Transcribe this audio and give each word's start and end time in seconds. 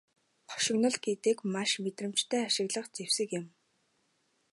Хошигнол 0.51 0.95
гэдэг 1.05 1.37
нь 1.45 1.51
маш 1.53 1.71
мэдрэмжтэй 1.83 2.41
ашиглах 2.47 2.85
зэвсэг 2.95 3.29
юм. 3.39 3.45